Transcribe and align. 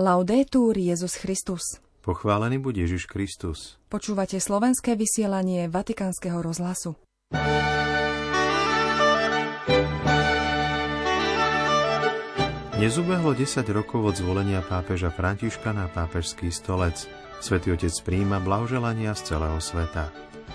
Laudetur 0.00 0.80
Jezus 0.80 1.12
Christus. 1.12 1.76
Pochválený 2.00 2.56
buď 2.56 2.88
Ježiš 2.88 3.04
Kristus. 3.04 3.76
Počúvate 3.92 4.40
slovenské 4.40 4.96
vysielanie 4.96 5.68
Vatikánskeho 5.68 6.40
rozhlasu. 6.40 6.96
Nezubehlo 12.80 13.36
10 13.36 13.60
rokov 13.76 14.00
od 14.00 14.14
zvolenia 14.16 14.64
pápeža 14.64 15.12
Františka 15.12 15.76
na 15.76 15.84
pápežský 15.92 16.48
stolec. 16.48 17.04
Svetý 17.44 17.76
otec 17.76 17.92
príjma 18.00 18.40
blahoželania 18.40 19.12
z 19.12 19.36
celého 19.36 19.60
sveta. 19.60 20.08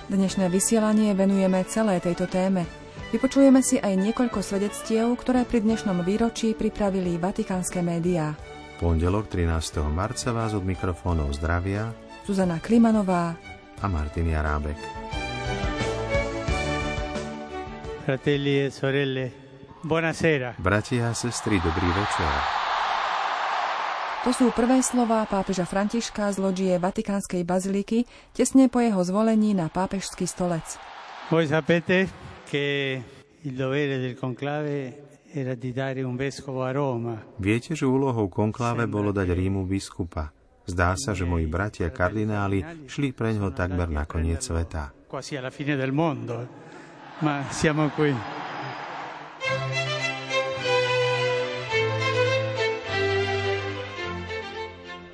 Dnešné 0.09 0.49
vysielanie 0.49 1.13
venujeme 1.13 1.61
celé 1.69 2.01
tejto 2.01 2.25
téme. 2.25 2.65
Vypočujeme 3.13 3.61
si 3.61 3.77
aj 3.77 3.93
niekoľko 3.93 4.41
svedectiev, 4.41 5.13
ktoré 5.21 5.45
pri 5.45 5.61
dnešnom 5.61 6.01
výročí 6.01 6.57
pripravili 6.57 7.21
vatikánske 7.21 7.85
médiá. 7.85 8.33
Pondelok 8.75 9.31
13. 9.31 9.87
marca 9.87 10.35
vás 10.35 10.51
od 10.51 10.67
mikrofónov 10.67 11.31
zdravia 11.31 11.95
Zuzana 12.27 12.59
Klimanová 12.59 13.39
a 13.79 13.85
Martin 13.87 14.27
Jarábek. 14.27 14.75
Fratelli 18.03 18.67
e 18.67 18.75
sorelle, 18.75 19.31
buonasera. 19.79 20.59
Bratia 20.59 21.07
a 21.07 21.15
sestry, 21.15 21.63
dobrý 21.63 21.87
večer. 21.87 22.33
To 24.27 24.35
sú 24.35 24.51
prvé 24.51 24.83
slová 24.83 25.23
pápeža 25.23 25.63
Františka 25.63 26.35
z 26.35 26.37
loďie 26.43 26.75
Vatikánskej 26.75 27.47
baziliky 27.47 28.03
tesne 28.35 28.67
po 28.67 28.83
jeho 28.83 28.99
zvolení 29.07 29.55
na 29.55 29.71
pápežský 29.71 30.27
stolec. 30.27 30.75
Voi 31.31 31.47
sapete 31.47 32.11
che 32.43 32.99
il 33.47 33.55
dovere 33.55 34.03
del 34.03 34.19
conclave 34.19 35.04
Viete, 37.35 37.71
že 37.75 37.83
úlohou 37.83 38.31
konkláve 38.31 38.87
bolo 38.87 39.11
dať 39.11 39.27
Rímu 39.35 39.67
biskupa. 39.67 40.31
Zdá 40.63 40.95
sa, 40.95 41.11
že 41.11 41.27
moji 41.27 41.43
bratia 41.45 41.91
kardináli 41.91 42.87
šli 42.87 43.11
pre 43.11 43.35
ňoho 43.35 43.51
takmer 43.51 43.91
na 43.91 44.07
koniec 44.07 44.39
sveta. 44.41 44.95
Quasi 45.11 45.35
alla 45.35 45.51
fine 45.51 45.75
del 45.75 45.91
mondo, 45.91 46.47
ma 47.19 47.43
siamo 47.51 47.91
qui. 47.91 48.15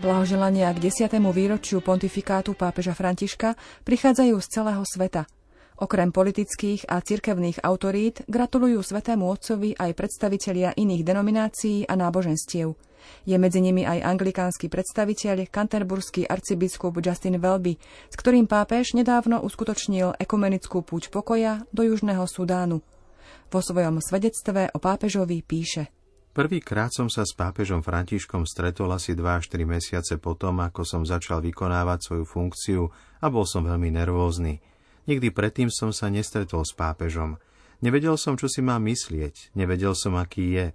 Blahoželania 0.01 0.73
k 0.73 0.81
desiatému 0.81 1.29
výročiu 1.29 1.77
pontifikátu 1.81 2.57
pápeža 2.57 2.97
Františka 2.97 3.53
prichádzajú 3.85 4.33
z 4.41 4.47
celého 4.49 4.81
sveta. 4.81 5.29
Okrem 5.81 6.13
politických 6.13 6.85
a 6.93 7.01
cirkevných 7.01 7.65
autorít 7.65 8.21
gratulujú 8.29 8.85
svetému 8.85 9.25
otcovi 9.25 9.73
aj 9.73 9.97
predstavitelia 9.97 10.77
iných 10.77 11.01
denominácií 11.01 11.89
a 11.89 11.97
náboženstiev. 11.97 12.77
Je 13.25 13.33
medzi 13.41 13.65
nimi 13.65 13.81
aj 13.81 14.05
anglikánsky 14.05 14.69
predstaviteľ, 14.69 15.49
kanterburský 15.49 16.29
arcibiskup 16.29 17.01
Justin 17.01 17.41
Welby, 17.41 17.81
s 17.81 18.13
ktorým 18.13 18.45
pápež 18.45 18.93
nedávno 18.93 19.41
uskutočnil 19.41 20.21
ekumenickú 20.21 20.85
púť 20.85 21.09
pokoja 21.09 21.65
do 21.73 21.81
Južného 21.81 22.29
Sudánu. 22.29 22.85
Vo 23.49 23.59
svojom 23.65 23.97
svedectve 24.05 24.69
o 24.69 24.77
pápežovi 24.77 25.41
píše– 25.41 25.89
Prvýkrát 26.31 26.87
som 26.95 27.11
sa 27.11 27.27
s 27.27 27.35
pápežom 27.35 27.83
Františkom 27.83 28.47
stretol 28.47 28.87
asi 28.95 29.11
2 29.11 29.19
až 29.19 29.51
3 29.51 29.67
mesiace 29.67 30.15
potom, 30.15 30.63
ako 30.63 30.87
som 30.87 31.03
začal 31.03 31.43
vykonávať 31.43 32.07
svoju 32.07 32.23
funkciu 32.23 32.87
a 33.19 33.27
bol 33.27 33.43
som 33.43 33.67
veľmi 33.67 33.91
nervózny. 33.91 34.70
Nikdy 35.11 35.27
predtým 35.35 35.67
som 35.67 35.91
sa 35.91 36.07
nestretol 36.07 36.63
s 36.63 36.71
pápežom. 36.71 37.35
Nevedel 37.83 38.15
som, 38.15 38.39
čo 38.39 38.47
si 38.47 38.63
mám 38.63 38.87
myslieť, 38.87 39.51
nevedel 39.59 39.91
som, 39.91 40.15
aký 40.15 40.55
je. 40.55 40.67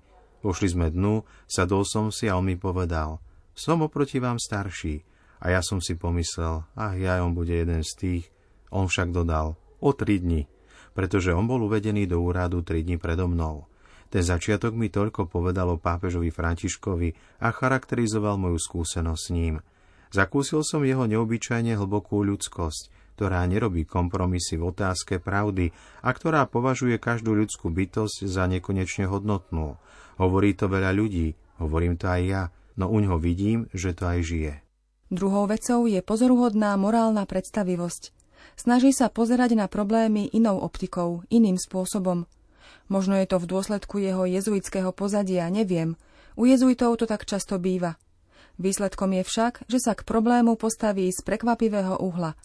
Ušli 0.45 0.77
sme 0.77 0.93
dnu, 0.93 1.25
sadol 1.49 1.89
som 1.89 2.13
si 2.13 2.29
a 2.29 2.37
on 2.37 2.45
mi 2.45 2.61
povedal, 2.61 3.17
som 3.57 3.81
oproti 3.81 4.21
vám 4.21 4.37
starší. 4.37 5.01
A 5.41 5.57
ja 5.57 5.65
som 5.65 5.81
si 5.81 5.97
pomyslel, 5.97 6.69
ach 6.77 6.97
ja, 7.01 7.25
on 7.25 7.33
bude 7.33 7.57
jeden 7.57 7.81
z 7.81 7.93
tých. 7.97 8.25
On 8.69 8.85
však 8.85 9.09
dodal, 9.09 9.57
o 9.81 9.91
tri 9.97 10.21
dni, 10.21 10.45
pretože 10.93 11.33
on 11.33 11.49
bol 11.49 11.65
uvedený 11.65 12.05
do 12.05 12.21
úradu 12.21 12.61
tri 12.61 12.85
dni 12.85 13.01
predo 13.01 13.33
mnou. 13.33 13.65
Ten 14.13 14.21
začiatok 14.21 14.77
mi 14.77 14.93
toľko 14.93 15.33
povedal 15.33 15.73
o 15.73 15.81
pápežovi 15.81 16.29
Františkovi 16.29 17.41
a 17.41 17.49
charakterizoval 17.57 18.37
moju 18.37 18.61
skúsenosť 18.61 19.23
s 19.25 19.33
ním. 19.33 19.65
Zakúsil 20.13 20.61
som 20.61 20.85
jeho 20.85 21.09
neobyčajne 21.09 21.73
hlbokú 21.73 22.21
ľudskosť, 22.21 23.06
ktorá 23.17 23.41
nerobí 23.49 23.89
kompromisy 23.89 24.61
v 24.61 24.69
otázke 24.69 25.17
pravdy 25.17 25.73
a 26.05 26.13
ktorá 26.13 26.45
považuje 26.45 27.01
každú 27.01 27.33
ľudskú 27.33 27.73
bytosť 27.73 28.29
za 28.29 28.45
nekonečne 28.45 29.09
hodnotnú. 29.09 29.81
Hovorí 30.21 30.53
to 30.53 30.69
veľa 30.69 30.93
ľudí, 30.93 31.33
hovorím 31.57 31.97
to 31.97 32.13
aj 32.13 32.23
ja, 32.29 32.43
no 32.77 32.93
uňho 32.93 33.17
vidím, 33.17 33.73
že 33.73 33.97
to 33.97 34.05
aj 34.05 34.21
žije. 34.21 34.53
Druhou 35.09 35.49
vecou 35.49 35.89
je 35.89 36.05
pozoruhodná 36.05 36.77
morálna 36.77 37.25
predstavivosť. 37.25 38.13
Snaží 38.61 38.93
sa 38.93 39.09
pozerať 39.09 39.57
na 39.57 39.65
problémy 39.65 40.29
inou 40.37 40.61
optikou, 40.61 41.25
iným 41.33 41.57
spôsobom– 41.57 42.29
Možno 42.87 43.19
je 43.19 43.27
to 43.27 43.43
v 43.43 43.51
dôsledku 43.51 43.99
jeho 43.99 44.31
jezuitského 44.31 44.95
pozadia, 44.95 45.51
neviem. 45.51 45.99
U 46.39 46.47
jezuitov 46.47 47.03
to 47.03 47.07
tak 47.11 47.27
často 47.27 47.59
býva. 47.59 47.99
Výsledkom 48.63 49.13
je 49.21 49.23
však, 49.27 49.67
že 49.69 49.79
sa 49.83 49.93
k 49.93 50.07
problému 50.07 50.55
postaví 50.57 51.11
z 51.11 51.21
prekvapivého 51.27 51.99
uhla. 51.99 52.39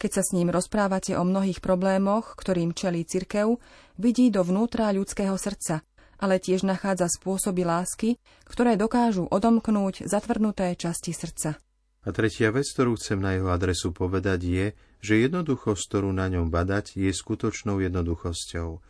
Keď 0.00 0.10
sa 0.16 0.22
s 0.24 0.32
ním 0.32 0.48
rozprávate 0.48 1.12
o 1.12 1.28
mnohých 1.28 1.60
problémoch, 1.60 2.32
ktorým 2.40 2.72
čelí 2.72 3.04
cirkev, 3.04 3.60
vidí 4.00 4.32
dovnútra 4.32 4.88
ľudského 4.96 5.36
srdca, 5.36 5.84
ale 6.16 6.40
tiež 6.40 6.64
nachádza 6.64 7.12
spôsoby 7.12 7.68
lásky, 7.68 8.16
ktoré 8.48 8.80
dokážu 8.80 9.28
odomknúť 9.28 10.08
zatvrdnuté 10.08 10.72
časti 10.80 11.12
srdca. 11.12 11.60
A 12.00 12.08
tretia 12.16 12.48
vec, 12.48 12.64
ktorú 12.72 12.96
chcem 12.96 13.20
na 13.20 13.36
jeho 13.36 13.52
adresu 13.52 13.92
povedať, 13.92 14.40
je, 14.40 14.66
že 15.04 15.20
jednoduchosť, 15.20 15.82
ktorú 15.92 16.16
na 16.16 16.32
ňom 16.32 16.48
badať, 16.48 16.96
je 16.96 17.12
skutočnou 17.12 17.84
jednoduchosťou 17.84 18.80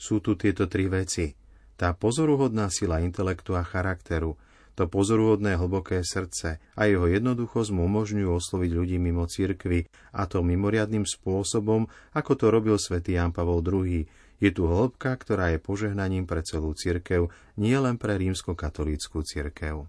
sú 0.00 0.16
tu 0.24 0.32
tieto 0.32 0.64
tri 0.64 0.88
veci. 0.88 1.36
Tá 1.76 1.92
pozoruhodná 1.92 2.72
sila 2.72 3.04
intelektu 3.04 3.52
a 3.52 3.60
charakteru, 3.60 4.40
to 4.80 4.88
pozoruhodné 4.88 5.60
hlboké 5.60 6.00
srdce 6.00 6.56
a 6.56 6.80
jeho 6.88 7.04
jednoduchosť 7.04 7.68
mu 7.76 7.84
umožňujú 7.84 8.32
osloviť 8.32 8.70
ľudí 8.72 8.96
mimo 8.96 9.28
cirkvy, 9.28 9.84
a 10.16 10.24
to 10.24 10.40
mimoriadným 10.40 11.04
spôsobom, 11.04 11.84
ako 12.16 12.32
to 12.32 12.46
robil 12.48 12.80
svätý 12.80 13.20
Jan 13.20 13.36
Pavol 13.36 13.60
II. 13.60 14.08
Je 14.40 14.50
tu 14.56 14.64
hĺbka, 14.64 15.20
ktorá 15.20 15.52
je 15.52 15.60
požehnaním 15.60 16.24
pre 16.24 16.40
celú 16.40 16.72
cirkev, 16.72 17.28
nie 17.60 17.76
len 17.76 18.00
pre 18.00 18.16
rímskokatolícku 18.16 19.20
cirkev. 19.20 19.84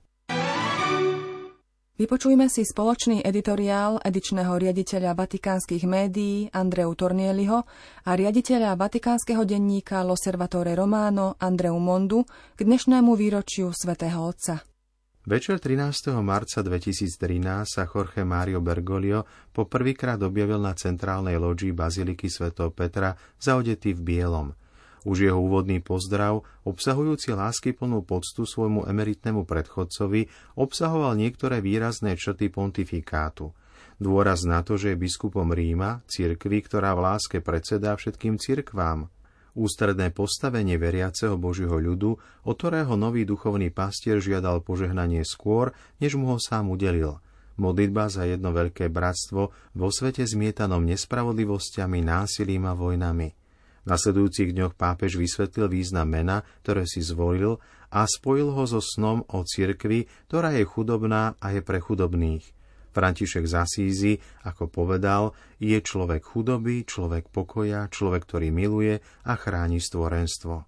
Vypočujme 1.96 2.50
si 2.50 2.66
spoločný 2.66 3.22
editoriál 3.22 4.02
edičného 4.02 4.58
riaditeľa 4.58 5.14
vatikánskych 5.14 5.86
médií 5.86 6.50
Andreu 6.50 6.92
Tornieliho 6.98 7.64
a 8.04 8.12
riaditeľa 8.18 8.74
vatikánskeho 8.74 9.46
denníka 9.46 10.02
L'Osservatore 10.02 10.74
Romano 10.74 11.38
Andreu 11.38 11.78
Mondu 11.78 12.26
k 12.58 12.66
dnešnému 12.66 13.14
výročiu 13.14 13.70
svätého 13.70 14.18
Otca. 14.18 14.71
Večer 15.22 15.62
13. 15.62 16.18
marca 16.26 16.66
2013 16.66 17.70
sa 17.70 17.86
Jorge 17.86 18.26
Mario 18.26 18.58
Bergoglio 18.58 19.22
po 19.54 19.70
prvýkrát 19.70 20.18
objavil 20.18 20.58
na 20.58 20.74
centrálnej 20.74 21.38
loďi 21.38 21.70
Baziliky 21.78 22.26
svätého 22.26 22.74
Petra 22.74 23.14
zaodetý 23.38 23.94
v 23.94 24.02
bielom– 24.02 24.50
už 25.02 25.26
jeho 25.26 25.42
úvodný 25.42 25.82
pozdrav, 25.82 26.46
obsahujúci 26.62 27.34
láskyplnú 27.34 28.06
poctu 28.06 28.46
svojmu 28.46 28.86
emeritnému 28.86 29.50
predchodcovi, 29.50 30.30
obsahoval 30.62 31.18
niektoré 31.18 31.58
výrazné 31.58 32.14
črty 32.14 32.54
pontifikátu. 32.54 33.50
Dôraz 33.98 34.46
na 34.46 34.62
to, 34.62 34.78
že 34.78 34.94
je 34.94 35.02
biskupom 35.02 35.50
Ríma, 35.50 36.06
cirkvi, 36.06 36.62
ktorá 36.62 36.94
v 36.94 37.02
láske 37.02 37.42
predsedá 37.42 37.98
všetkým 37.98 38.38
cirkvám. 38.38 39.10
Ústredné 39.52 40.16
postavenie 40.16 40.80
veriaceho 40.80 41.36
Božieho 41.36 41.76
ľudu, 41.76 42.16
o 42.48 42.52
ktorého 42.56 42.96
nový 42.96 43.28
duchovný 43.28 43.68
pastier 43.68 44.24
žiadal 44.24 44.64
požehnanie 44.64 45.28
skôr, 45.28 45.76
než 46.00 46.16
mu 46.16 46.32
ho 46.32 46.38
sám 46.40 46.72
udelil– 46.72 47.18
modlitba 47.62 48.10
za 48.10 48.26
jedno 48.26 48.50
veľké 48.50 48.90
bratstvo 48.90 49.54
vo 49.54 49.88
svete 49.94 50.26
zmietanom 50.26 50.82
nespravodlivosťami, 50.82 52.02
násilím 52.02 52.66
a 52.66 52.74
vojnami. 52.74 53.30
V 53.82 53.86
nasledujúcich 53.86 54.54
dňoch 54.58 54.74
pápež 54.74 55.18
vysvetlil 55.18 55.70
význam 55.70 56.10
mena, 56.10 56.42
ktoré 56.66 56.90
si 56.90 57.06
zvolil 57.06 57.62
a 57.94 58.06
spojil 58.06 58.54
ho 58.54 58.64
so 58.66 58.82
snom 58.82 59.26
o 59.30 59.42
cirkvi, 59.46 60.10
ktorá 60.30 60.54
je 60.58 60.66
chudobná 60.66 61.38
a 61.38 61.54
je 61.54 61.62
pre 61.62 61.78
chudobných. 61.78 62.46
František 62.92 63.48
z 63.48 64.20
ako 64.44 64.68
povedal, 64.68 65.32
je 65.58 65.80
človek 65.80 66.24
chudoby, 66.24 66.84
človek 66.84 67.32
pokoja, 67.32 67.88
človek, 67.88 68.28
ktorý 68.28 68.52
miluje 68.52 69.00
a 69.24 69.34
chráni 69.40 69.80
stvorenstvo. 69.80 70.68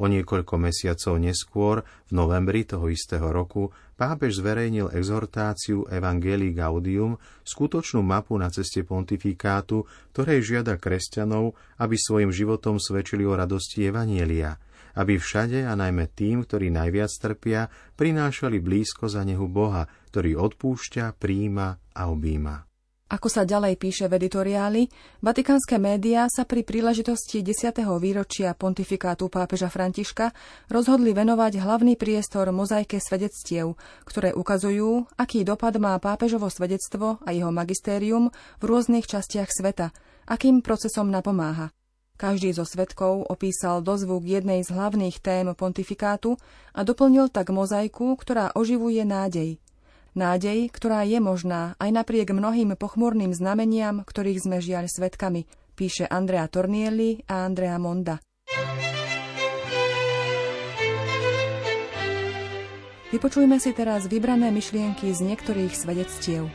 O 0.00 0.08
niekoľko 0.08 0.56
mesiacov 0.56 1.20
neskôr, 1.20 1.84
v 2.08 2.12
novembri 2.16 2.64
toho 2.64 2.88
istého 2.88 3.28
roku, 3.28 3.68
pápež 4.00 4.40
zverejnil 4.40 4.96
exhortáciu 4.96 5.84
Evangelii 5.92 6.56
Gaudium, 6.56 7.20
skutočnú 7.44 8.00
mapu 8.00 8.32
na 8.40 8.48
ceste 8.48 8.80
pontifikátu, 8.80 9.84
ktorej 10.16 10.40
žiada 10.40 10.80
kresťanov, 10.80 11.52
aby 11.76 12.00
svojim 12.00 12.32
životom 12.32 12.80
svedčili 12.80 13.28
o 13.28 13.36
radosti 13.36 13.92
Evanielia. 13.92 14.56
Aby 14.96 15.20
všade 15.20 15.66
a 15.66 15.74
najmä 15.76 16.10
tým, 16.14 16.46
ktorí 16.46 16.72
najviac 16.72 17.12
trpia, 17.20 17.68
prinášali 17.94 18.58
blízko 18.58 19.10
za 19.10 19.26
nehu 19.26 19.46
Boha, 19.46 19.86
ktorý 20.10 20.38
odpúšťa, 20.38 21.18
príjima 21.18 21.78
a 21.94 22.08
objíma. 22.10 22.70
Ako 23.10 23.26
sa 23.26 23.42
ďalej 23.42 23.74
píše 23.74 24.06
v 24.06 24.22
editoriáli, 24.22 24.86
vatikánske 25.18 25.82
médiá 25.82 26.30
sa 26.30 26.46
pri 26.46 26.62
príležitosti 26.62 27.42
10. 27.42 27.82
výročia 27.98 28.54
pontifikátu 28.54 29.26
pápeža 29.26 29.66
Františka 29.66 30.30
rozhodli 30.70 31.10
venovať 31.10 31.58
hlavný 31.58 31.98
priestor 31.98 32.54
mozaike 32.54 33.02
svedectiev, 33.02 33.74
ktoré 34.06 34.30
ukazujú, 34.30 35.10
aký 35.18 35.42
dopad 35.42 35.74
má 35.82 35.98
pápežovo 35.98 36.46
svedectvo 36.54 37.18
a 37.26 37.34
jeho 37.34 37.50
magistérium 37.50 38.30
v 38.62 38.64
rôznych 38.70 39.10
častiach 39.10 39.50
sveta, 39.50 39.90
akým 40.30 40.62
procesom 40.62 41.10
napomáha. 41.10 41.74
Každý 42.20 42.52
zo 42.52 42.68
svetkov 42.68 43.24
opísal 43.32 43.80
dozvuk 43.80 44.28
jednej 44.28 44.60
z 44.60 44.76
hlavných 44.76 45.24
tém 45.24 45.48
pontifikátu 45.56 46.36
a 46.76 46.84
doplnil 46.84 47.32
tak 47.32 47.48
mozaiku, 47.48 48.12
ktorá 48.20 48.52
oživuje 48.52 49.08
nádej– 49.08 49.56
Nádej, 50.10 50.74
ktorá 50.74 51.06
je 51.06 51.22
možná 51.22 51.78
aj 51.78 52.02
napriek 52.02 52.34
mnohým 52.34 52.74
pochmúrnym 52.74 53.30
znameniam, 53.30 54.02
ktorých 54.02 54.42
sme 54.42 54.58
žiaľ 54.58 54.90
svetkami, 54.90 55.46
píše 55.78 56.02
Andrea 56.02 56.50
Tornielli 56.50 57.22
a 57.30 57.46
Andrea 57.46 57.78
Monda. 57.78 58.18
Vypočujme 63.14 63.62
si 63.62 63.70
teraz 63.70 64.10
vybrané 64.10 64.50
myšlienky 64.50 65.14
z 65.14 65.20
niektorých 65.30 65.74
svedectiev. 65.78 66.50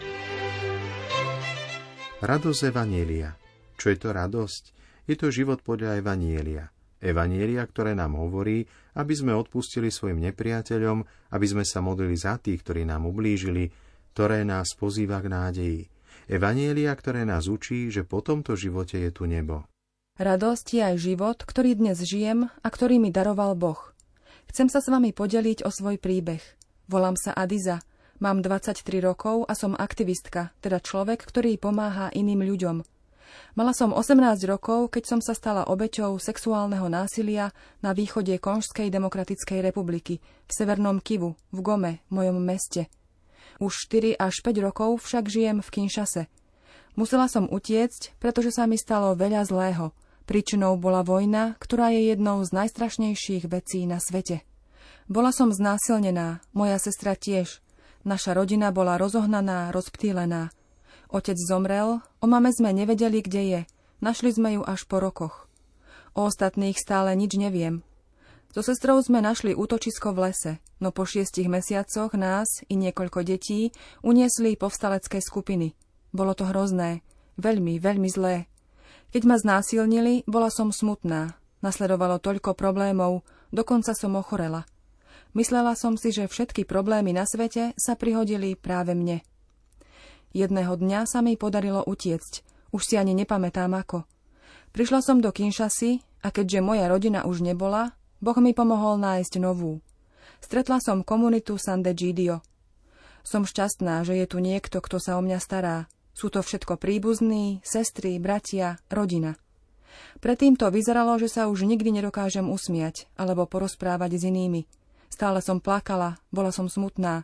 Radosť 2.19 2.75
Evanielia. 2.75 3.39
Čo 3.79 3.91
je 3.91 3.97
to 3.99 4.11
radosť? 4.11 4.74
Je 5.05 5.13
to 5.13 5.29
život 5.29 5.61
podľa 5.61 6.01
Evanielia. 6.01 6.73
Evanielia, 6.97 7.61
ktoré 7.69 7.93
nám 7.93 8.17
hovorí, 8.17 8.65
aby 8.97 9.13
sme 9.13 9.37
odpustili 9.37 9.93
svojim 9.93 10.17
nepriateľom, 10.17 11.05
aby 11.29 11.45
sme 11.45 11.61
sa 11.61 11.85
modlili 11.85 12.17
za 12.17 12.41
tých, 12.41 12.65
ktorí 12.65 12.89
nám 12.89 13.05
ublížili, 13.05 13.69
ktoré 14.17 14.41
nás 14.41 14.73
pozýva 14.73 15.21
k 15.21 15.29
nádeji. 15.29 15.81
Evanielia, 16.25 16.89
ktoré 16.97 17.21
nás 17.21 17.45
učí, 17.45 17.93
že 17.93 18.01
po 18.01 18.25
tomto 18.25 18.57
živote 18.57 18.97
je 18.97 19.13
tu 19.13 19.29
nebo. 19.29 19.69
Radosť 20.17 20.65
je 20.73 20.81
aj 20.81 20.95
život, 20.97 21.37
ktorý 21.37 21.77
dnes 21.77 22.01
žijem 22.01 22.49
a 22.49 22.67
ktorý 22.73 22.97
mi 22.97 23.13
daroval 23.13 23.53
Boh. 23.53 23.93
Chcem 24.49 24.73
sa 24.73 24.81
s 24.81 24.89
vami 24.89 25.13
podeliť 25.13 25.61
o 25.61 25.69
svoj 25.69 26.01
príbeh. 26.01 26.41
Volám 26.89 27.13
sa 27.13 27.37
Adiza, 27.37 27.83
mám 28.17 28.41
23 28.41 28.81
rokov 29.05 29.45
a 29.45 29.53
som 29.53 29.77
aktivistka, 29.77 30.49
teda 30.65 30.81
človek, 30.81 31.21
ktorý 31.21 31.61
pomáha 31.61 32.09
iným 32.09 32.41
ľuďom– 32.41 32.77
Mala 33.55 33.71
som 33.71 33.95
18 33.95 34.19
rokov, 34.49 34.91
keď 34.91 35.03
som 35.15 35.19
sa 35.23 35.31
stala 35.31 35.63
obeťou 35.67 36.19
sexuálneho 36.19 36.91
násilia 36.91 37.55
na 37.79 37.95
východe 37.95 38.35
Konžskej 38.35 38.91
demokratickej 38.91 39.63
republiky, 39.63 40.19
v 40.19 40.51
severnom 40.51 40.99
Kivu, 40.99 41.39
v 41.55 41.59
Gome, 41.63 42.03
mojom 42.11 42.37
meste. 42.41 42.91
Už 43.63 43.87
4 43.87 44.19
až 44.19 44.43
5 44.43 44.65
rokov 44.65 45.07
však 45.07 45.31
žijem 45.31 45.63
v 45.63 45.69
Kinšase. 45.71 46.23
Musela 46.95 47.27
som 47.27 47.47
utiecť, 47.47 48.19
pretože 48.19 48.55
sa 48.55 48.67
mi 48.67 48.75
stalo 48.79 49.15
veľa 49.15 49.43
zlého. 49.47 49.91
Príčinou 50.25 50.75
bola 50.79 51.05
vojna, 51.05 51.53
ktorá 51.61 51.93
je 51.93 52.09
jednou 52.11 52.41
z 52.41 52.49
najstrašnejších 52.55 53.45
vecí 53.45 53.85
na 53.85 54.01
svete. 54.01 54.41
Bola 55.05 55.29
som 55.29 55.53
znásilnená, 55.53 56.41
moja 56.49 56.81
sestra 56.81 57.13
tiež. 57.13 57.61
Naša 58.01 58.33
rodina 58.33 58.73
bola 58.73 58.97
rozohnaná, 58.97 59.69
rozptýlená. 59.69 60.49
Otec 61.15 61.39
zomrel, 61.39 62.03
o 62.19 62.25
mame 62.27 62.51
sme 62.51 62.75
nevedeli, 62.75 63.23
kde 63.23 63.41
je. 63.47 63.61
Našli 64.03 64.35
sme 64.35 64.59
ju 64.59 64.67
až 64.67 64.83
po 64.83 64.99
rokoch. 64.99 65.47
O 66.11 66.27
ostatných 66.27 66.75
stále 66.75 67.15
nič 67.15 67.39
neviem. 67.39 67.87
So 68.51 68.59
sestrou 68.59 68.99
sme 68.99 69.23
našli 69.23 69.55
útočisko 69.55 70.11
v 70.11 70.27
lese, 70.27 70.59
no 70.83 70.91
po 70.91 71.07
šiestich 71.07 71.47
mesiacoch 71.47 72.11
nás 72.19 72.67
i 72.67 72.75
niekoľko 72.75 73.23
detí 73.23 73.71
uniesli 74.03 74.59
povstalecké 74.59 75.23
skupiny. 75.23 75.71
Bolo 76.11 76.35
to 76.35 76.51
hrozné, 76.51 76.99
veľmi, 77.39 77.79
veľmi 77.79 78.11
zlé. 78.11 78.51
Keď 79.15 79.23
ma 79.23 79.39
znásilnili, 79.39 80.27
bola 80.27 80.51
som 80.51 80.75
smutná. 80.75 81.39
Nasledovalo 81.63 82.19
toľko 82.19 82.59
problémov, 82.59 83.23
dokonca 83.55 83.95
som 83.95 84.19
ochorela. 84.19 84.67
Myslela 85.31 85.79
som 85.79 85.95
si, 85.95 86.11
že 86.11 86.27
všetky 86.27 86.67
problémy 86.67 87.15
na 87.15 87.23
svete 87.23 87.71
sa 87.79 87.95
prihodili 87.95 88.59
práve 88.59 88.91
mne. 88.91 89.23
Jedného 90.35 90.75
dňa 90.75 91.07
sa 91.07 91.23
mi 91.23 91.39
podarilo 91.39 91.79
utiecť. 91.87 92.43
Už 92.75 92.83
si 92.83 92.99
ani 92.99 93.15
nepamätám 93.15 93.71
ako. 93.71 94.03
Prišla 94.75 94.99
som 94.99 95.23
do 95.23 95.31
Kinšasy 95.31 96.03
a 96.19 96.27
keďže 96.27 96.59
moja 96.59 96.91
rodina 96.91 97.23
už 97.23 97.39
nebola, 97.39 97.95
Boh 98.19 98.35
mi 98.43 98.51
pomohol 98.51 98.99
nájsť 98.99 99.39
novú. 99.39 99.79
Stretla 100.43 100.83
som 100.83 101.07
komunitu 101.07 101.55
San 101.55 101.87
Gidio. 101.87 102.43
Som 103.23 103.47
šťastná, 103.47 104.03
že 104.03 104.19
je 104.19 104.27
tu 104.27 104.43
niekto, 104.43 104.83
kto 104.83 104.99
sa 104.99 105.15
o 105.15 105.23
mňa 105.23 105.39
stará. 105.39 105.87
Sú 106.11 106.27
to 106.27 106.43
všetko 106.43 106.83
príbuzní, 106.83 107.63
sestry, 107.63 108.19
bratia, 108.19 108.75
rodina. 108.91 109.39
Predtým 110.19 110.59
to 110.59 110.67
vyzeralo, 110.67 111.15
že 111.15 111.31
sa 111.31 111.47
už 111.47 111.63
nikdy 111.63 111.95
nedokážem 111.95 112.51
usmiať 112.51 113.07
alebo 113.15 113.47
porozprávať 113.47 114.19
s 114.19 114.23
inými. 114.27 114.67
Stále 115.07 115.39
som 115.39 115.63
plakala, 115.63 116.19
bola 116.27 116.51
som 116.51 116.67
smutná. 116.67 117.23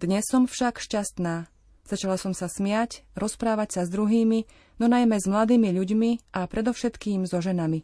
Dnes 0.00 0.24
som 0.24 0.48
však 0.48 0.80
šťastná, 0.80 1.52
Začala 1.90 2.14
som 2.14 2.30
sa 2.30 2.46
smiať, 2.46 3.02
rozprávať 3.18 3.68
sa 3.74 3.80
s 3.82 3.90
druhými, 3.90 4.46
no 4.78 4.86
najmä 4.86 5.18
s 5.18 5.26
mladými 5.26 5.74
ľuďmi 5.74 6.38
a 6.38 6.46
predovšetkým 6.46 7.26
so 7.26 7.42
ženami. 7.42 7.82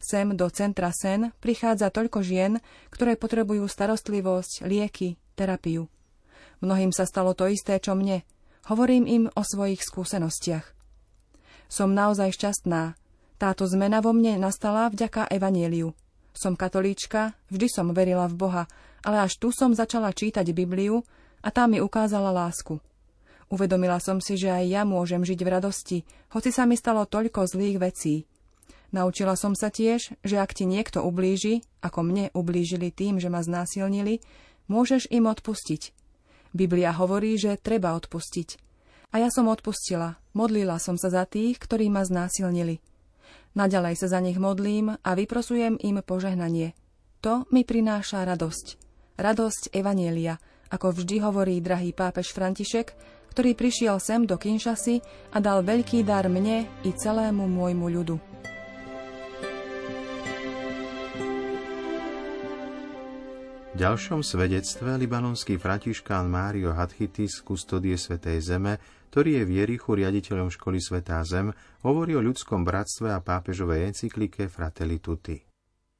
Sem 0.00 0.32
do 0.32 0.48
centra 0.48 0.88
Sen 0.96 1.28
prichádza 1.44 1.92
toľko 1.92 2.24
žien, 2.24 2.64
ktoré 2.88 3.20
potrebujú 3.20 3.68
starostlivosť, 3.68 4.64
lieky, 4.64 5.20
terapiu. 5.36 5.92
Mnohým 6.64 6.88
sa 6.88 7.04
stalo 7.04 7.36
to 7.36 7.44
isté, 7.44 7.76
čo 7.76 7.92
mne. 7.92 8.24
Hovorím 8.64 9.04
im 9.04 9.24
o 9.28 9.42
svojich 9.44 9.84
skúsenostiach. 9.84 10.64
Som 11.68 11.92
naozaj 11.92 12.32
šťastná. 12.32 12.96
Táto 13.36 13.68
zmena 13.68 14.00
vo 14.00 14.16
mne 14.16 14.40
nastala 14.40 14.88
vďaka 14.88 15.28
Evanieliu. 15.28 15.92
Som 16.32 16.56
katolíčka, 16.56 17.36
vždy 17.52 17.68
som 17.68 17.92
verila 17.92 18.24
v 18.24 18.40
Boha, 18.40 18.64
ale 19.04 19.20
až 19.20 19.36
tu 19.36 19.52
som 19.52 19.76
začala 19.76 20.16
čítať 20.16 20.48
Bibliu 20.56 21.04
a 21.44 21.52
tá 21.52 21.68
mi 21.68 21.84
ukázala 21.84 22.32
lásku. 22.32 22.80
Uvedomila 23.54 24.02
som 24.02 24.18
si, 24.18 24.34
že 24.34 24.50
aj 24.50 24.64
ja 24.66 24.82
môžem 24.82 25.22
žiť 25.22 25.38
v 25.46 25.52
radosti, 25.54 25.98
hoci 26.34 26.50
sa 26.50 26.66
mi 26.66 26.74
stalo 26.74 27.06
toľko 27.06 27.46
zlých 27.46 27.78
vecí. 27.78 28.26
Naučila 28.90 29.38
som 29.38 29.54
sa 29.54 29.70
tiež, 29.70 30.18
že 30.26 30.42
ak 30.42 30.58
ti 30.58 30.66
niekto 30.66 31.06
ublíži, 31.06 31.62
ako 31.78 32.02
mne 32.02 32.34
ublížili 32.34 32.90
tým, 32.90 33.22
že 33.22 33.30
ma 33.30 33.46
znásilnili, 33.46 34.18
môžeš 34.66 35.06
im 35.14 35.30
odpustiť. 35.30 35.94
Biblia 36.50 36.90
hovorí, 36.98 37.38
že 37.38 37.54
treba 37.54 37.94
odpustiť. 37.94 38.58
A 39.14 39.22
ja 39.22 39.30
som 39.30 39.46
odpustila, 39.46 40.18
modlila 40.34 40.82
som 40.82 40.98
sa 40.98 41.06
za 41.06 41.22
tých, 41.22 41.62
ktorí 41.62 41.86
ma 41.94 42.02
znásilnili. 42.02 42.82
Naďalej 43.54 44.02
sa 44.02 44.10
za 44.10 44.18
nich 44.18 44.34
modlím 44.34 44.98
a 44.98 45.10
vyprosujem 45.14 45.78
im 45.78 46.02
požehnanie. 46.02 46.74
To 47.22 47.46
mi 47.54 47.62
prináša 47.62 48.26
radosť. 48.26 48.66
Radosť 49.14 49.70
Evanielia, 49.70 50.42
ako 50.74 50.90
vždy 50.90 51.22
hovorí 51.22 51.62
drahý 51.62 51.94
pápež 51.94 52.34
František, 52.34 53.14
ktorý 53.34 53.58
prišiel 53.58 53.98
sem 53.98 54.22
do 54.22 54.38
Kinšasy 54.38 55.02
a 55.34 55.42
dal 55.42 55.66
veľký 55.66 56.06
dar 56.06 56.30
mne 56.30 56.70
i 56.86 56.90
celému 56.94 57.50
môjmu 57.50 57.86
ľudu. 57.90 58.16
V 63.74 63.82
ďalšom 63.82 64.22
svedectve 64.22 64.86
libanonský 65.02 65.58
františkán 65.58 66.30
Mário 66.30 66.70
Hadchitis 66.78 67.42
z 67.42 67.42
kustodie 67.42 67.98
Svetej 67.98 68.38
Zeme, 68.38 68.78
ktorý 69.10 69.42
je 69.42 69.44
v 69.50 69.50
Jerichu 69.58 69.98
riaditeľom 69.98 70.54
školy 70.54 70.78
Svetá 70.78 71.18
Zem, 71.26 71.50
hovorí 71.82 72.14
o 72.14 72.22
ľudskom 72.22 72.62
bratstve 72.62 73.10
a 73.10 73.18
pápežovej 73.18 73.90
encyklike 73.90 74.46
Fratelli 74.46 75.02
Tutti. 75.02 75.42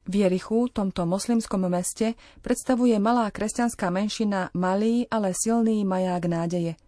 V 0.07 0.23
Jerichu, 0.23 0.71
tomto 0.71 1.03
moslimskom 1.03 1.67
meste, 1.67 2.15
predstavuje 2.47 2.95
malá 3.03 3.27
kresťanská 3.35 3.91
menšina 3.91 4.55
malý, 4.55 5.11
ale 5.11 5.35
silný 5.35 5.83
maják 5.83 6.31
nádeje. 6.31 6.79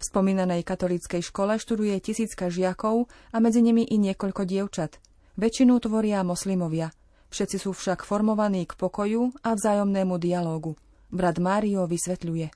V 0.00 0.08
spomínanej 0.08 0.64
katolíckej 0.64 1.20
škole 1.20 1.60
študuje 1.60 1.92
tisícka 2.00 2.48
žiakov 2.48 3.12
a 3.30 3.36
medzi 3.36 3.60
nimi 3.60 3.84
i 3.84 4.00
niekoľko 4.00 4.48
dievčat. 4.48 4.96
Väčšinu 5.36 5.76
tvoria 5.76 6.24
moslimovia. 6.24 6.88
Všetci 7.28 7.60
sú 7.60 7.76
však 7.76 8.08
formovaní 8.08 8.64
k 8.64 8.80
pokoju 8.80 9.44
a 9.44 9.52
vzájomnému 9.52 10.16
dialógu. 10.16 10.80
Brat 11.12 11.36
Mário 11.36 11.84
vysvetľuje. 11.84 12.48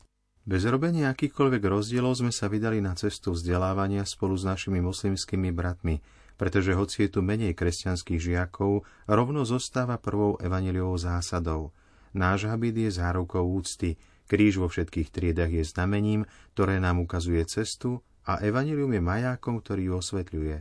Bez 0.45 0.63
robenia 0.65 1.13
akýchkoľvek 1.13 1.63
rozdielov 1.69 2.17
sme 2.17 2.33
sa 2.33 2.49
vydali 2.49 2.81
na 2.81 2.97
cestu 2.97 3.37
vzdelávania 3.37 4.09
spolu 4.09 4.41
s 4.41 4.49
našimi 4.49 4.81
moslimskými 4.81 5.53
bratmi, 5.53 6.01
pretože 6.41 6.73
hoci 6.73 7.05
je 7.05 7.13
tu 7.13 7.21
menej 7.21 7.53
kresťanských 7.53 8.25
žiakov, 8.25 8.89
rovno 9.05 9.45
zostáva 9.45 10.01
prvou 10.01 10.41
evaneliovou 10.41 10.97
zásadou. 10.97 11.77
Náš 12.17 12.49
habit 12.49 12.79
je 12.79 12.91
zárukou 12.95 13.43
úcty, 13.43 14.01
Kríž 14.25 14.57
vo 14.57 14.73
všetkých 14.73 15.13
triedach 15.13 15.53
je 15.53 15.65
znamením, 15.65 16.25
ktoré 16.57 16.81
nám 16.81 17.05
ukazuje 17.05 17.45
cestu 17.45 18.01
a 18.25 18.41
evanilium 18.41 18.93
je 18.97 19.03
majákom, 19.05 19.61
ktorý 19.61 19.93
ju 19.93 19.95
osvetľuje. 20.01 20.57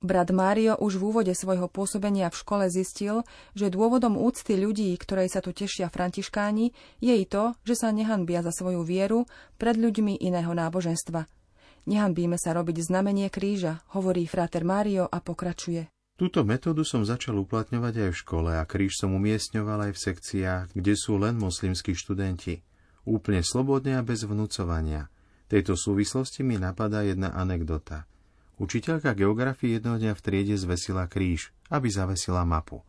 Brat 0.00 0.32
Mário 0.32 0.80
už 0.80 0.96
v 0.96 1.12
úvode 1.12 1.34
svojho 1.36 1.68
pôsobenia 1.68 2.32
v 2.32 2.40
škole 2.40 2.64
zistil, 2.72 3.20
že 3.52 3.68
dôvodom 3.68 4.16
úcty 4.16 4.56
ľudí, 4.56 4.96
ktorej 4.96 5.28
sa 5.28 5.44
tu 5.44 5.52
tešia 5.52 5.92
františkáni, 5.92 6.72
je 7.04 7.14
i 7.20 7.28
to, 7.28 7.52
že 7.68 7.84
sa 7.84 7.92
nehanbia 7.92 8.40
za 8.40 8.48
svoju 8.48 8.80
vieru 8.80 9.28
pred 9.60 9.76
ľuďmi 9.76 10.16
iného 10.24 10.56
náboženstva. 10.56 11.28
Nehanbíme 11.84 12.40
sa 12.40 12.56
robiť 12.56 12.88
znamenie 12.88 13.28
kríža, 13.28 13.84
hovorí 13.92 14.24
fráter 14.24 14.64
Mário 14.64 15.04
a 15.04 15.20
pokračuje. 15.20 15.92
Túto 16.16 16.48
metódu 16.48 16.84
som 16.84 17.04
začal 17.04 17.36
uplatňovať 17.36 18.08
aj 18.08 18.10
v 18.12 18.20
škole 18.24 18.52
a 18.56 18.64
kríž 18.64 19.00
som 19.00 19.12
umiestňoval 19.12 19.88
aj 19.88 19.92
v 19.96 20.02
sekciách, 20.04 20.64
kde 20.76 20.92
sú 20.96 21.20
len 21.20 21.36
moslimskí 21.36 21.92
študenti. 21.92 22.64
Úplne 23.08 23.40
slobodne 23.40 23.96
a 23.96 24.04
bez 24.04 24.28
vnúcovania. 24.28 25.08
V 25.48 25.58
tejto 25.58 25.74
súvislosti 25.74 26.44
mi 26.44 26.60
napadá 26.60 27.02
jedna 27.02 27.32
anekdota. 27.32 28.04
Učiteľka 28.60 29.16
geografie 29.16 29.80
jednoho 29.80 29.96
dňa 29.96 30.12
v 30.12 30.20
triede 30.20 30.56
zvesila 30.60 31.08
kríž, 31.08 31.48
aby 31.72 31.88
zavesila 31.88 32.44
mapu. 32.44 32.84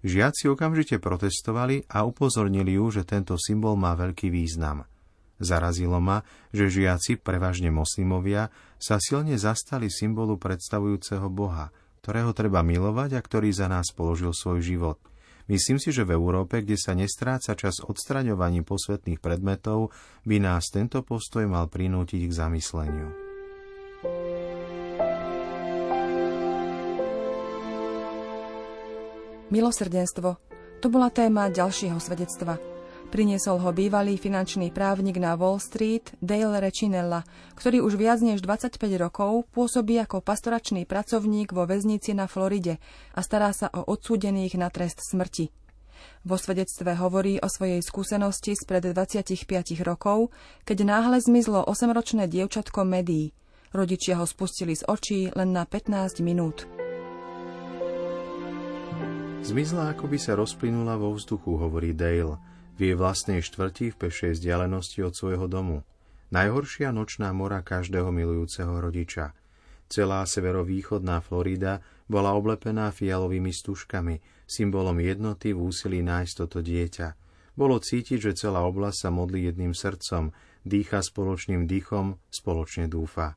Žiaci 0.00 0.48
okamžite 0.48 0.96
protestovali 0.96 1.84
a 1.92 2.08
upozornili 2.08 2.80
ju, 2.80 2.88
že 2.88 3.04
tento 3.04 3.36
symbol 3.36 3.76
má 3.76 3.92
veľký 3.92 4.32
význam. 4.32 4.88
Zarazilo 5.36 6.00
ma, 6.00 6.24
že 6.56 6.72
žiaci, 6.72 7.20
prevažne 7.20 7.68
moslimovia, 7.68 8.48
sa 8.80 8.96
silne 8.96 9.36
zastali 9.36 9.92
symbolu 9.92 10.40
predstavujúceho 10.40 11.28
Boha, 11.28 11.68
ktorého 12.00 12.32
treba 12.32 12.64
milovať 12.64 13.16
a 13.16 13.20
ktorý 13.20 13.52
za 13.52 13.68
nás 13.68 13.92
položil 13.92 14.32
svoj 14.32 14.64
život. 14.64 14.96
Myslím 15.50 15.82
si, 15.82 15.90
že 15.90 16.06
v 16.06 16.14
Európe, 16.14 16.62
kde 16.62 16.78
sa 16.78 16.94
nestráca 16.94 17.58
čas 17.58 17.82
odstraňovaním 17.82 18.62
posvetných 18.62 19.18
predmetov, 19.18 19.90
by 20.22 20.38
nás 20.38 20.70
tento 20.70 21.02
postoj 21.02 21.42
mal 21.50 21.66
prinútiť 21.66 22.22
k 22.22 22.32
zamysleniu. 22.32 23.10
Milosrdenstvo. 29.50 30.38
To 30.80 30.86
bola 30.86 31.10
téma 31.10 31.50
ďalšieho 31.50 31.98
svedectva. 31.98 32.79
Priniesol 33.10 33.58
ho 33.58 33.74
bývalý 33.74 34.14
finančný 34.14 34.70
právnik 34.70 35.18
na 35.18 35.34
Wall 35.34 35.58
Street 35.58 36.14
Dale 36.22 36.62
Recinella, 36.62 37.26
ktorý 37.58 37.82
už 37.82 37.98
viac 37.98 38.22
než 38.22 38.38
25 38.38 38.78
rokov 39.02 39.50
pôsobí 39.50 39.98
ako 39.98 40.22
pastoračný 40.22 40.86
pracovník 40.86 41.50
vo 41.50 41.66
väznici 41.66 42.14
na 42.14 42.30
Floride 42.30 42.78
a 43.10 43.20
stará 43.26 43.50
sa 43.50 43.66
o 43.74 43.82
odsúdených 43.82 44.54
na 44.54 44.70
trest 44.70 45.02
smrti. 45.02 45.50
Vo 46.22 46.38
svedectve 46.38 46.94
hovorí 46.94 47.42
o 47.42 47.50
svojej 47.50 47.82
skúsenosti 47.82 48.54
spred 48.54 48.94
25 48.94 49.42
rokov, 49.82 50.30
keď 50.62 50.86
náhle 50.86 51.18
zmizlo 51.18 51.66
8-ročné 51.66 52.30
dievčatko 52.30 52.86
Medí. 52.86 53.34
Rodičia 53.74 54.22
ho 54.22 54.26
spustili 54.26 54.78
z 54.78 54.86
očí 54.86 55.34
len 55.34 55.50
na 55.50 55.66
15 55.66 56.22
minút. 56.22 56.62
Zmizla, 59.42 59.98
ako 59.98 60.06
by 60.06 60.18
sa 60.20 60.38
rozplynula 60.38 60.94
vo 60.94 61.10
vzduchu, 61.10 61.58
hovorí 61.58 61.90
Dale, 61.90 62.38
v 62.80 62.88
jej 62.88 62.96
vlastnej 62.96 63.44
štvrti 63.44 63.92
v 63.92 63.98
pešej 64.08 64.40
vzdialenosti 64.40 65.04
od 65.04 65.12
svojho 65.12 65.44
domu. 65.52 65.84
Najhoršia 66.32 66.96
nočná 66.96 67.28
mora 67.36 67.60
každého 67.60 68.08
milujúceho 68.08 68.72
rodiča. 68.80 69.36
Celá 69.92 70.24
severovýchodná 70.24 71.20
Florida 71.20 71.84
bola 72.08 72.32
oblepená 72.32 72.88
fialovými 72.88 73.52
stužkami, 73.52 74.24
symbolom 74.48 74.96
jednoty 74.96 75.52
v 75.52 75.60
úsilí 75.60 76.00
nájsť 76.00 76.32
toto 76.40 76.64
dieťa. 76.64 77.08
Bolo 77.52 77.76
cítiť, 77.76 78.32
že 78.32 78.48
celá 78.48 78.64
oblasť 78.64 78.96
sa 78.96 79.10
modlí 79.12 79.52
jedným 79.52 79.76
srdcom, 79.76 80.32
dýcha 80.64 81.04
spoločným 81.04 81.68
dýchom, 81.68 82.16
spoločne 82.32 82.88
dúfa. 82.88 83.36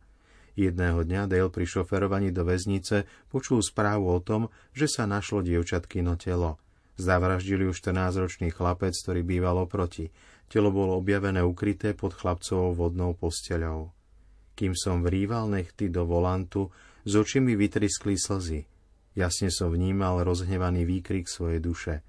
Jedného 0.56 1.04
dňa 1.04 1.28
Dale 1.28 1.52
pri 1.52 1.68
šoferovaní 1.68 2.32
do 2.32 2.48
väznice 2.48 3.04
počul 3.28 3.60
správu 3.60 4.08
o 4.08 4.24
tom, 4.24 4.48
že 4.72 4.88
sa 4.88 5.04
našlo 5.04 5.44
dievčatkino 5.44 6.16
telo. 6.16 6.63
Zavraždili 6.94 7.66
ju 7.66 7.74
14-ročný 7.74 8.54
chlapec, 8.54 8.94
ktorý 8.94 9.26
býval 9.26 9.66
oproti. 9.66 10.14
Telo 10.46 10.70
bolo 10.70 11.02
objavené 11.02 11.42
ukryté 11.42 11.98
pod 11.98 12.14
chlapcovou 12.14 12.78
vodnou 12.78 13.18
posteľou. 13.18 13.90
Kým 14.54 14.78
som 14.78 15.02
vrýval 15.02 15.50
nechty 15.50 15.90
do 15.90 16.06
volantu, 16.06 16.70
z 17.02 17.18
očí 17.18 17.42
mi 17.42 17.58
vytriskli 17.58 18.14
slzy. 18.14 18.70
Jasne 19.18 19.50
som 19.50 19.74
vnímal 19.74 20.22
rozhnevaný 20.22 20.86
výkrik 20.86 21.26
svojej 21.26 21.58
duše. 21.58 22.06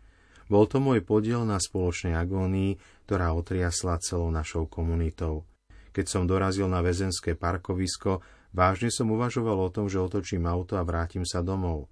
Bol 0.52 0.68
to 0.68 0.76
môj 0.76 1.00
podiel 1.00 1.48
na 1.48 1.56
spoločnej 1.56 2.12
agónii, 2.12 2.76
ktorá 3.08 3.32
otriasla 3.32 3.96
celou 4.04 4.28
našou 4.28 4.68
komunitou. 4.68 5.48
Keď 5.96 6.04
som 6.04 6.28
dorazil 6.28 6.68
na 6.68 6.84
väzenské 6.84 7.32
parkovisko, 7.32 8.20
vážne 8.52 8.92
som 8.92 9.08
uvažoval 9.08 9.56
o 9.56 9.72
tom, 9.72 9.88
že 9.88 10.02
otočím 10.02 10.44
auto 10.44 10.76
a 10.76 10.84
vrátim 10.84 11.24
sa 11.24 11.40
domov. 11.40 11.88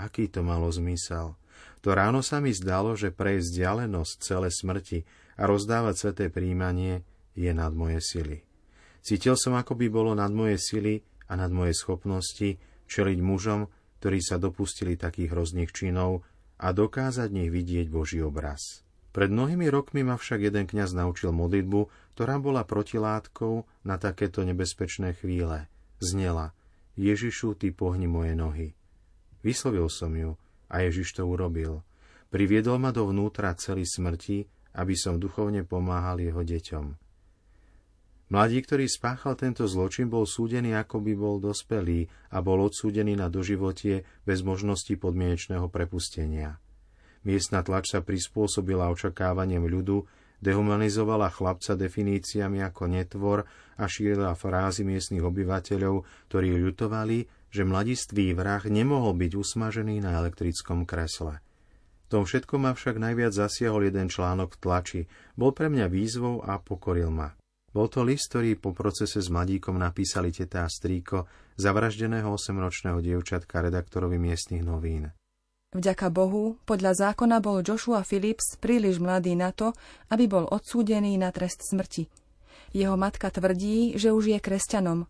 Aký 0.00 0.32
to 0.32 0.40
malo 0.40 0.72
zmysel? 0.72 1.36
To 1.80 1.96
ráno 1.96 2.20
sa 2.20 2.38
mi 2.44 2.52
zdalo, 2.52 2.92
že 2.96 3.14
prejsť 3.14 3.46
vzdialenosť 3.50 4.14
celé 4.20 4.48
smrti 4.52 4.98
a 5.40 5.48
rozdávať 5.48 5.94
sveté 5.96 6.24
príjmanie 6.28 7.06
je 7.32 7.50
nad 7.56 7.72
moje 7.72 8.04
sily. 8.04 8.44
Cítil 9.00 9.34
som, 9.40 9.56
ako 9.56 9.80
by 9.80 9.86
bolo 9.88 10.12
nad 10.12 10.28
moje 10.28 10.60
sily 10.60 11.00
a 11.32 11.38
nad 11.40 11.48
moje 11.48 11.72
schopnosti 11.72 12.60
čeliť 12.90 13.18
mužom, 13.24 13.64
ktorí 14.00 14.20
sa 14.20 14.36
dopustili 14.36 15.00
takých 15.00 15.32
hrozných 15.32 15.72
činov 15.72 16.24
a 16.60 16.76
dokázať 16.76 17.28
nich 17.32 17.48
vidieť 17.48 17.88
Boží 17.88 18.20
obraz. 18.20 18.84
Pred 19.10 19.32
mnohými 19.32 19.66
rokmi 19.72 20.06
ma 20.06 20.14
však 20.14 20.52
jeden 20.52 20.68
kňaz 20.70 20.94
naučil 20.94 21.34
modlitbu, 21.34 22.14
ktorá 22.14 22.38
bola 22.38 22.62
protilátkou 22.62 23.66
na 23.82 23.96
takéto 23.96 24.46
nebezpečné 24.46 25.18
chvíle. 25.18 25.66
Znela, 25.98 26.54
Ježišu, 26.94 27.58
ty 27.58 27.72
pohni 27.74 28.06
moje 28.06 28.36
nohy. 28.36 28.68
Vyslovil 29.40 29.88
som 29.88 30.12
ju 30.14 30.36
a 30.70 30.86
Ježiš 30.86 31.18
to 31.18 31.26
urobil. 31.26 31.82
Priviedol 32.30 32.78
ma 32.78 32.94
dovnútra 32.94 33.52
celý 33.58 33.82
smrti, 33.82 34.46
aby 34.78 34.94
som 34.94 35.18
duchovne 35.18 35.66
pomáhal 35.66 36.22
jeho 36.22 36.46
deťom. 36.46 37.10
Mladí, 38.30 38.62
ktorý 38.62 38.86
spáchal 38.86 39.34
tento 39.34 39.66
zločin, 39.66 40.06
bol 40.06 40.22
súdený, 40.22 40.78
ako 40.78 41.02
by 41.02 41.12
bol 41.18 41.36
dospelý 41.42 42.06
a 42.30 42.38
bol 42.38 42.62
odsúdený 42.62 43.18
na 43.18 43.26
doživotie 43.26 44.06
bez 44.22 44.46
možnosti 44.46 44.94
podmienečného 44.94 45.66
prepustenia. 45.66 46.62
Miestna 47.26 47.66
tlač 47.66 47.90
sa 47.90 48.06
prispôsobila 48.06 48.86
očakávaniam 48.94 49.66
ľudu, 49.66 50.06
dehumanizovala 50.38 51.26
chlapca 51.34 51.74
definíciami 51.74 52.62
ako 52.62 52.82
netvor 52.86 53.38
a 53.76 53.84
šírila 53.90 54.38
frázy 54.38 54.86
miestnych 54.86 55.26
obyvateľov, 55.26 56.06
ktorí 56.30 56.54
ľutovali, 56.54 57.39
že 57.50 57.66
mladistvý 57.66 58.32
vrah 58.32 58.62
nemohol 58.62 59.14
byť 59.18 59.32
usmažený 59.34 60.02
na 60.02 60.18
elektrickom 60.22 60.86
kresle. 60.86 61.42
V 62.06 62.18
tom 62.18 62.22
všetko 62.26 62.58
ma 62.58 62.74
však 62.74 62.98
najviac 62.98 63.30
zasiahol 63.30 63.86
jeden 63.86 64.10
článok 64.10 64.58
v 64.58 64.60
tlači. 64.62 65.00
Bol 65.38 65.54
pre 65.54 65.70
mňa 65.70 65.86
výzvou 65.86 66.42
a 66.42 66.58
pokoril 66.58 67.10
ma. 67.10 67.34
Bol 67.70 67.86
to 67.86 68.02
list, 68.02 68.34
ktorý 68.34 68.58
po 68.58 68.74
procese 68.74 69.22
s 69.22 69.30
mladíkom 69.30 69.78
napísali 69.78 70.34
teta 70.34 70.66
a 70.66 70.68
strýko 70.70 71.30
zavraždeného 71.54 72.26
8-ročného 72.34 72.98
dievčatka 72.98 73.62
redaktorovi 73.62 74.18
miestnych 74.18 74.66
novín. 74.66 75.14
Vďaka 75.70 76.10
Bohu, 76.10 76.58
podľa 76.66 77.14
zákona 77.14 77.38
bol 77.38 77.62
Joshua 77.62 78.02
Phillips 78.02 78.58
príliš 78.58 78.98
mladý 78.98 79.38
na 79.38 79.54
to, 79.54 79.70
aby 80.10 80.26
bol 80.26 80.50
odsúdený 80.50 81.14
na 81.14 81.30
trest 81.30 81.62
smrti. 81.62 82.10
Jeho 82.74 82.98
matka 82.98 83.30
tvrdí, 83.30 83.94
že 83.94 84.10
už 84.10 84.34
je 84.34 84.38
kresťanom. 84.42 85.06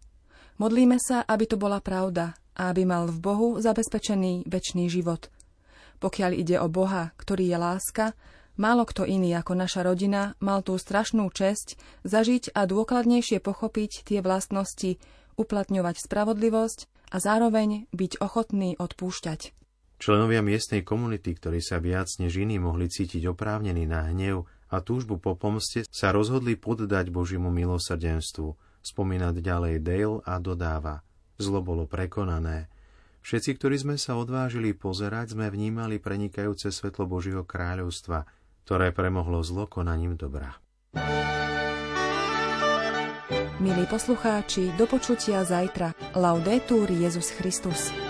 Modlíme 0.58 0.98
sa, 0.98 1.22
aby 1.22 1.44
to 1.46 1.60
bola 1.60 1.78
pravda 1.78 2.34
a 2.56 2.74
aby 2.74 2.88
mal 2.88 3.06
v 3.06 3.18
Bohu 3.20 3.48
zabezpečený 3.62 4.48
väčší 4.50 4.90
život. 4.90 5.30
Pokiaľ 6.00 6.30
ide 6.32 6.56
o 6.58 6.66
Boha, 6.72 7.12
ktorý 7.20 7.52
je 7.52 7.58
láska, 7.60 8.16
málo 8.56 8.88
kto 8.88 9.04
iný 9.04 9.36
ako 9.36 9.52
naša 9.52 9.84
rodina 9.84 10.32
mal 10.40 10.64
tú 10.64 10.80
strašnú 10.80 11.28
česť 11.28 11.76
zažiť 12.08 12.56
a 12.56 12.64
dôkladnejšie 12.64 13.40
pochopiť 13.44 14.08
tie 14.08 14.18
vlastnosti, 14.24 14.96
uplatňovať 15.36 15.96
spravodlivosť 16.00 16.78
a 17.12 17.16
zároveň 17.20 17.88
byť 17.92 18.20
ochotný 18.20 18.76
odpúšťať. 18.80 19.56
Členovia 20.00 20.40
miestnej 20.40 20.80
komunity, 20.80 21.36
ktorí 21.36 21.60
sa 21.60 21.76
viac 21.76 22.08
než 22.16 22.40
iní 22.40 22.56
mohli 22.56 22.88
cítiť 22.88 23.28
oprávnení 23.28 23.84
na 23.84 24.08
hnev 24.08 24.48
a 24.72 24.80
túžbu 24.80 25.20
po 25.20 25.36
pomste, 25.36 25.84
sa 25.92 26.08
rozhodli 26.08 26.56
poddať 26.56 27.12
Božiemu 27.12 27.52
milosrdenstvu. 27.52 28.56
Spomínať 28.80 29.44
ďalej 29.44 29.74
Dale 29.84 30.20
a 30.24 30.34
dodáva. 30.40 31.04
Zlo 31.36 31.60
bolo 31.60 31.84
prekonané. 31.84 32.68
Všetci, 33.20 33.60
ktorí 33.60 33.76
sme 33.76 33.96
sa 34.00 34.16
odvážili 34.16 34.72
pozerať, 34.72 35.36
sme 35.36 35.52
vnímali 35.52 36.00
prenikajúce 36.00 36.72
svetlo 36.72 37.04
Božieho 37.04 37.44
kráľovstva, 37.44 38.24
ktoré 38.64 38.96
premohlo 38.96 39.44
zlo 39.44 39.68
konaním 39.68 40.16
dobra. 40.16 40.56
Milí 43.60 43.84
poslucháči, 43.84 44.72
do 44.80 44.88
počutia 44.88 45.44
zajtra. 45.44 46.16
Laudetur 46.16 46.88
Jezus 46.88 47.28
Christus. 47.36 48.09